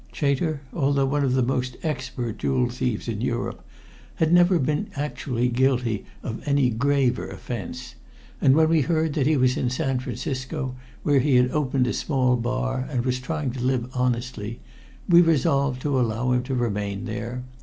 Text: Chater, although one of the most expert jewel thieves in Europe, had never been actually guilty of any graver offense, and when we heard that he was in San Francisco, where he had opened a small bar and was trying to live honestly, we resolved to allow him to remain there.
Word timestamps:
Chater, 0.11 0.61
although 0.73 1.05
one 1.05 1.23
of 1.23 1.33
the 1.35 1.43
most 1.43 1.77
expert 1.83 2.39
jewel 2.39 2.69
thieves 2.69 3.07
in 3.07 3.21
Europe, 3.21 3.63
had 4.15 4.33
never 4.33 4.57
been 4.57 4.89
actually 4.95 5.47
guilty 5.47 6.05
of 6.23 6.41
any 6.47 6.71
graver 6.71 7.27
offense, 7.27 7.93
and 8.41 8.55
when 8.55 8.67
we 8.67 8.81
heard 8.81 9.13
that 9.13 9.27
he 9.27 9.37
was 9.37 9.57
in 9.57 9.69
San 9.69 9.99
Francisco, 9.99 10.75
where 11.03 11.19
he 11.19 11.35
had 11.35 11.51
opened 11.51 11.85
a 11.85 11.93
small 11.93 12.35
bar 12.35 12.87
and 12.89 13.05
was 13.05 13.19
trying 13.19 13.51
to 13.51 13.59
live 13.63 13.91
honestly, 13.93 14.59
we 15.07 15.21
resolved 15.21 15.83
to 15.83 15.99
allow 15.99 16.31
him 16.31 16.41
to 16.41 16.55
remain 16.55 17.05
there. 17.05 17.43